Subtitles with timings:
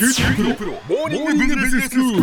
[0.00, 2.22] キューティープロモーニングビジネススクール。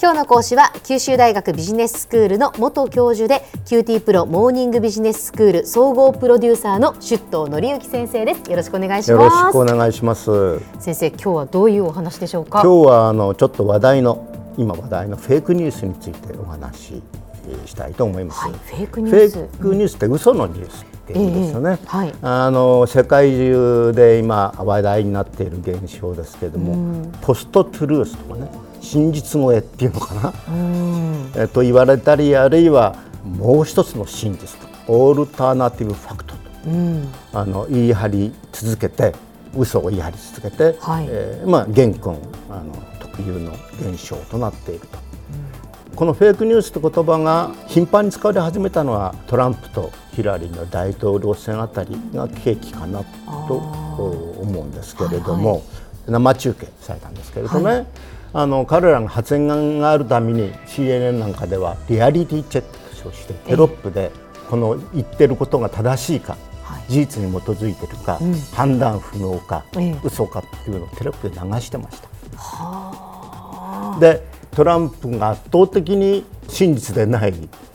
[0.00, 10.60] 今日の講師は九州大学ビジネススクールの元教授で QT プロモーニングビジネススクール総合プロデューサーの出頭則行先生ですよろしくお願いしよろしますくお願いします。
[10.80, 12.62] 先生今日はどういうお話でしょうか？
[12.62, 17.02] 今日はあのちょっと話題の今話題のフェイクニュースについてお話
[17.66, 18.40] ししたいと思います。
[18.40, 21.78] はいフェイクニュースフェイクニュースって嘘のニュースって言うんですよね。
[21.80, 30.32] ええはいあの世界中で今話題になっている現象ですけれども、ポストトゥルースとかね、真実超えっていうのかな？
[31.36, 36.40] えっと言われたりあるいはもう一つの真実とオールターナティブファクトと、
[37.32, 39.14] あの言い張り続けて
[39.56, 42.16] 嘘を言い張り続けて、はいえーまあ現今
[42.50, 45.05] あの特有の現象となっていると。
[45.96, 53.02] このフェイクニュースという言葉が頻繁に使われ始めたのはトランプとヒラリーの大統領選あたりが契機かな
[53.48, 55.62] と思うんですけれども、
[56.06, 57.86] 生中継されたんですけれどね、
[58.34, 64.12] あの彼らが発言があるために CNN なんかではリアリティチェックとしてテロップで
[64.50, 66.92] この言ってることが正しいか、はい。
[66.92, 68.20] 事実に基づいているか、
[68.52, 69.96] 判断不能か、ええ。
[70.04, 72.08] 嘘かっていうのをテロップで流してました。
[73.98, 77.34] でトランプが圧倒的に真実でない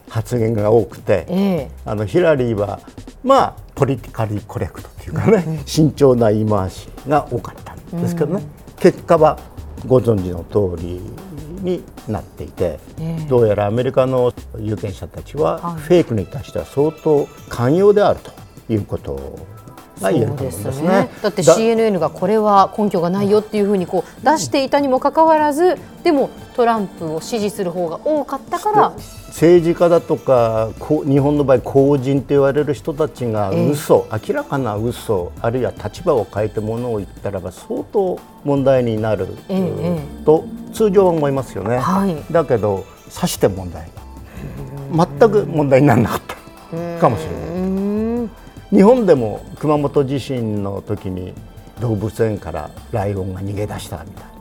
[0.09, 1.71] 発言が多くて、ええ。
[1.85, 2.81] あのヒラリーは
[3.23, 8.43] まあポリティカリーコレクトというかね、慎重な言い回しが多かったんですけどね、
[8.79, 9.37] 結果は
[9.85, 10.99] ご存知の通り
[11.61, 12.79] になっていて、
[13.29, 18.31] どうやらアメリカの有権者たちはフェイクに対しては相当寛容であると
[18.73, 19.39] いうこと
[20.01, 21.09] が言えると思うんですね。
[21.21, 28.93] だって CNN がこれは根拠がないよっていうふうにこう出していたにもかかわらずでもトランプを支持する方が多かったから
[29.27, 42.15] 政治家だとかこう日本の場合公人と言われる人たちが嘘、明らかな嘘あるいは立場を変えてものを言ったらば相当問題になる、ええと通常は思いますよね、はい。
[42.31, 43.89] だけどさして問題。
[44.91, 46.35] 全く問題にならなかった
[46.99, 47.50] かもしれない
[48.71, 51.33] 日本でも熊本地震の時に
[51.79, 54.31] 動物園からライオンが逃げ出したみたいな。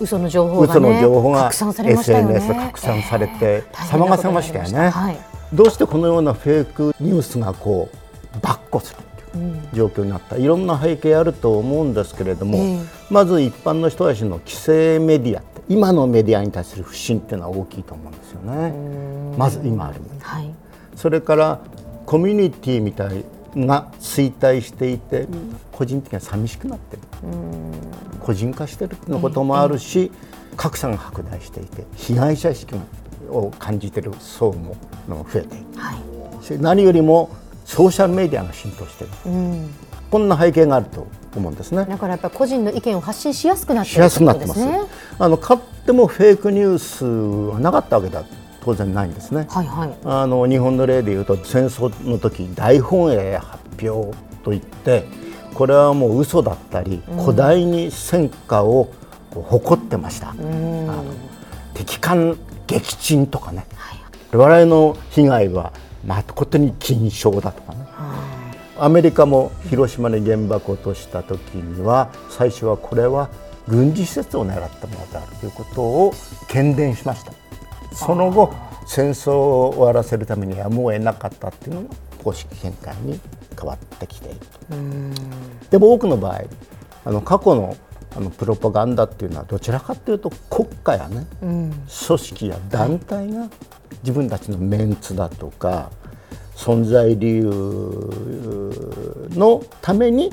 [0.00, 5.18] 嘘の情報が嘘ねの情報が SNS で拡散されてええ騒がせましたよね、はい
[5.52, 9.00] どうしてこのようなフェイクニュースがこうばっこする
[9.32, 12.78] という状況になった、いろんな背景あると思うんですけれども、ええ。
[13.08, 19.36] まず一般の人たちの規制メディアって今のメディアに対する不信っていうのは大きいと思うんですよね。
[19.38, 20.50] まず今あるはい。
[20.94, 21.60] それから
[22.04, 23.24] コミュニティみたい
[23.56, 25.26] が衰退していて、
[25.72, 27.02] 個人的には寂しくなってる、
[28.20, 30.10] 個人化してるっていうのこともあるし、
[30.56, 32.74] 格差が拡大していて被害者意識
[33.30, 34.76] を感じている層も
[35.08, 35.64] 増えている。
[35.76, 35.94] は
[36.40, 36.44] い。
[36.44, 37.30] し何よりも
[37.64, 39.12] ソーシャルメディアが浸透している、
[40.10, 41.84] こんな背景があると思うんですね。
[41.84, 44.60] だからやっぱり個人の意見を発信しやすくなってしやるってこすくなってます。
[45.18, 47.04] あのかってもフェイクニュース
[47.52, 48.24] はなかったわけだ
[48.68, 49.46] 当然ないんですね。
[49.48, 49.94] はいはい。
[50.04, 54.14] あの日本の例でいうと戦争の時大本営発表
[54.44, 55.04] といって
[55.54, 58.92] これはもう嘘だったり、古代に戦果を
[59.30, 61.04] こう誇ってました、あの
[61.72, 62.36] 敵艦
[62.66, 63.64] 撃沈とかね、
[64.32, 65.72] 我々の被害は
[66.06, 67.86] 誠に金賞だとかね、
[68.76, 73.30] アメリカも広島に原爆を落とした時には最初はこれは
[73.66, 76.12] 軍事施設を狙ったものであるということを
[76.48, 77.32] 喧伝しました
[77.98, 78.54] その後
[78.86, 81.88] 戦争を終わらせるためにやむを得なかったっていうのが
[82.22, 83.20] 公式見解に
[83.58, 84.48] 変わってきていると。
[85.70, 86.42] でも多くの場合
[87.04, 87.76] あの過去の
[88.16, 93.48] あのプロパガンダっていうのはどちらかというと国家やね、組織や団体が
[94.02, 95.90] 自分たちのメンツだとか
[96.56, 97.44] 存在理由
[99.30, 100.32] のために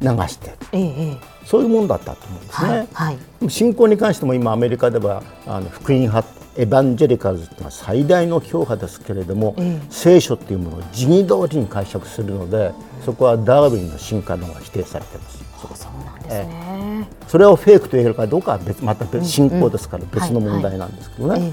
[0.00, 0.56] 流している。
[0.72, 1.16] ええええ。
[1.44, 2.68] そういうものだったと思うんですね。
[2.68, 3.50] はいはい。
[3.50, 9.86] 信仰に関しても今アメリカではあの福音派エヴァンジェリカルズというのは最大の教派ですけれども、ええ。
[9.90, 12.72] 聖書っていうものを時に通りに解釈するので
[13.04, 15.38] そこはダーウィンの進化論が否定されています。
[15.58, 21.40] そうなんですね、それをフェイクと言えるかどうかは別また別信仰ですから別の問題なんですけどね。
[21.40, 21.52] え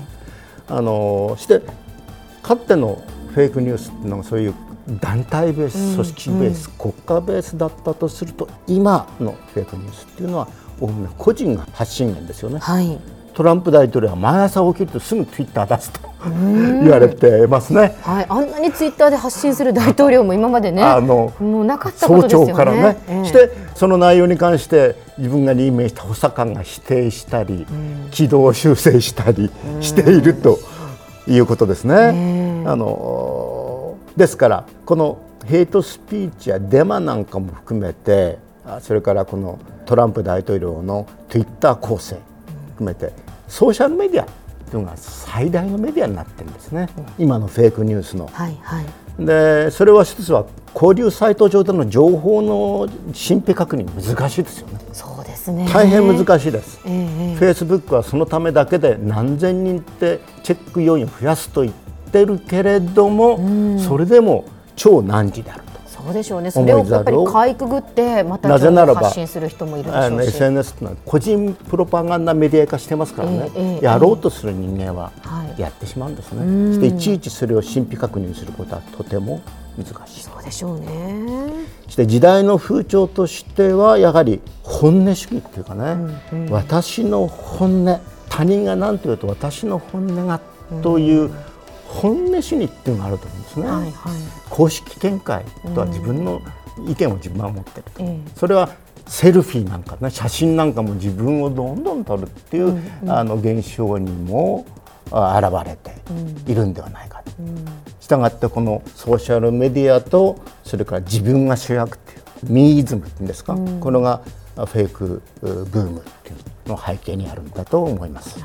[0.72, 0.74] え。
[0.76, 1.62] あのして
[2.44, 3.02] かつての
[3.34, 4.54] フェイクニュースのがそういう
[5.02, 10.48] 団体ベース、組織ベース、国家ベースだったとすると今のフェイクニュースっていうのは
[10.80, 12.60] おおむね個人が発信源ですよね。
[12.60, 13.00] はい
[13.36, 17.98] トランプ大統領は毎朝起きるとすぐツイッター出すと言われてますね。
[18.02, 22.52] はい、あんなにツイッターで発信する大統領も今までね、あのもうなかったこ早とですよね。
[22.54, 27.68] 朝からね、ええしてその内容に関して自分が任命した補佐官が否定したり、
[28.12, 29.52] 軌道修正したり
[29.82, 30.58] していると
[31.28, 32.64] いうことですね。
[32.66, 42.18] あのですからこのヘイトスピーチやデマなんかも含めてあそれからこのトランプ大統領のツイッター構成
[42.76, 43.14] 含めて
[43.48, 44.28] ソーシャルメディア
[44.70, 48.28] というのが最大のメディアになってるんですね、今のフェイクニュースの。
[48.32, 48.86] はいはい。
[49.18, 54.80] でそれは一つは交流サイト上での情報の神秘確認難しいですよね。
[54.92, 55.70] そうですね。
[55.72, 56.90] 大変難しいです、え
[57.34, 61.74] えフェイスブックはそのためだけで何千人ってチェック要員を増やすと言っ
[62.12, 64.46] てるけれども、それでも
[64.76, 65.62] 超難事である。
[65.64, 65.65] と。
[66.06, 66.52] そうでしょうね。
[66.52, 70.28] それをやっぱりかいくぐってまたなぜならば発信する人もいるでしょうし。
[70.28, 73.86] SNS ってのは個人プロパガンダメディア化してますからね、ええええ。
[73.86, 75.60] やろうとする人間ははい。
[75.60, 79.42] やってしまうんですね、そしていちいちそれを神秘確認することはとても
[79.78, 80.22] 難しい。
[80.22, 81.50] そうでしょうね。
[81.86, 85.98] そして時代の風潮としてはやはり本音主義っていうかね、
[86.52, 88.00] 私の本音
[88.30, 90.40] 他人が何と言うと私の本音が
[90.82, 91.32] という
[91.96, 93.92] 本音主義っていうのがあると思うんですね、はいはい。
[94.50, 96.42] 公式見解とは自分の
[96.88, 98.70] 意見を自分は持ってる、えそれは
[99.08, 102.78] セルフィーなんかね写真なんかも自分をどんどん撮るっていう、
[103.08, 104.66] あの現象にも
[105.12, 105.94] あ現れて
[106.52, 107.32] いるんではないかと。
[108.00, 114.22] したがってこのソーシャルメディアとそれから自分が主役っていうミーイズムっていうんですか、これが
[114.56, 116.34] フェイクブームってい
[116.66, 118.40] うの背景にあるんだと思います。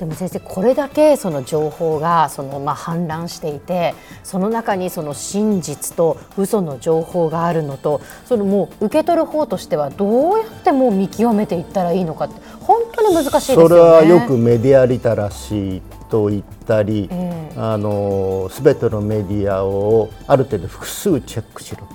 [0.00, 3.94] でも先生これだけその情報がそのまあ氾濫していて
[4.24, 13.68] その中にその真実と嘘の情報があるのとそのもう受け取る方としてはどうやってもう見極めていったらいいのかって本当に難しいですよね。
[13.68, 21.86] それはよくメディアリテラシーと言ったり、えあの全てのメディアをある程度複数チェックしろ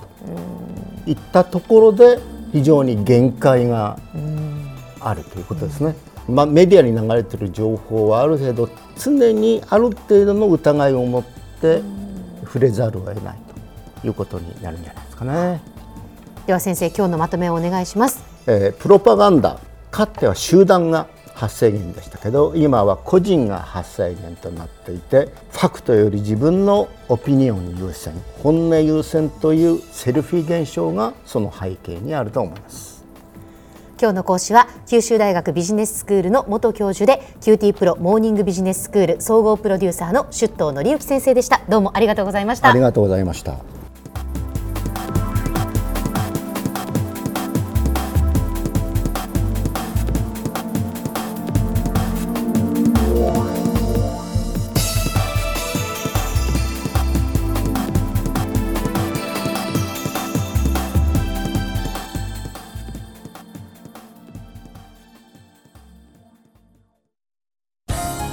[1.04, 2.20] といったところで
[2.52, 3.98] 非常に限界が
[5.00, 5.96] あるということですね。
[6.28, 8.68] まあ、メディアに流れている情報はある程度
[8.98, 11.24] 常にある程度の疑いを持っ
[11.60, 11.82] て
[12.44, 13.36] 触れざるを得ない
[14.00, 15.60] ということになるんじゃないですかね。
[16.46, 18.22] では先生今日のまとめをお願いします。
[18.46, 19.58] えープロパガンダ
[19.90, 32.95] かつては集団が発生源でしたけど今は個人が発生源となっていてファクトより自分のオピニオン優先本音優先というセルフィー現象がその背景にあると思います。
[34.00, 43.75] 今日の講師は九州大学ビジネススクールの元教授で QT プロモーニングビジネススクール総合プロデューサーの出頭則之先生でしたどうもありがとうございましたありがとうございました。